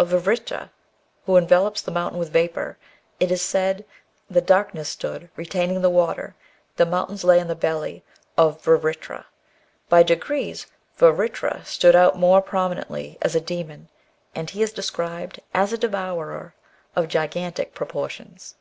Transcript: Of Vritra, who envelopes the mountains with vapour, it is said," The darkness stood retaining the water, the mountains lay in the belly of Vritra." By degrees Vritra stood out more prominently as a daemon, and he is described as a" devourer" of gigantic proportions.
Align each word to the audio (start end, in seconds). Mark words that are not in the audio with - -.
Of 0.00 0.08
Vritra, 0.08 0.72
who 1.26 1.36
envelopes 1.36 1.80
the 1.80 1.92
mountains 1.92 2.18
with 2.18 2.32
vapour, 2.32 2.76
it 3.20 3.30
is 3.30 3.40
said," 3.40 3.84
The 4.28 4.40
darkness 4.40 4.88
stood 4.88 5.30
retaining 5.36 5.80
the 5.80 5.88
water, 5.88 6.34
the 6.74 6.84
mountains 6.84 7.22
lay 7.22 7.38
in 7.38 7.46
the 7.46 7.54
belly 7.54 8.02
of 8.36 8.60
Vritra." 8.60 9.26
By 9.88 10.02
degrees 10.02 10.66
Vritra 10.98 11.64
stood 11.64 11.94
out 11.94 12.18
more 12.18 12.42
prominently 12.42 13.16
as 13.22 13.36
a 13.36 13.40
daemon, 13.40 13.88
and 14.34 14.50
he 14.50 14.60
is 14.60 14.72
described 14.72 15.38
as 15.54 15.72
a" 15.72 15.78
devourer" 15.78 16.52
of 16.96 17.06
gigantic 17.06 17.72
proportions. 17.72 18.56